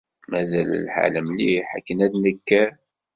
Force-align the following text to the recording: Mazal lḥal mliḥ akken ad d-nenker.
Mazal 0.31 0.69
lḥal 0.85 1.15
mliḥ 1.25 1.67
akken 1.77 1.97
ad 2.05 2.09
d-nenker. 2.11 2.71